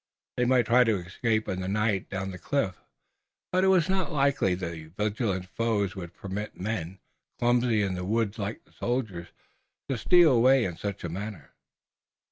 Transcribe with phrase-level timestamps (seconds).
[0.35, 2.81] They might try to escape in the night down the cliff,
[3.51, 6.97] but it was not likely that vigilant foes would permit men,
[7.37, 9.27] clumsy in the woods like the soldiers,
[9.89, 11.51] to steal away in such a manner.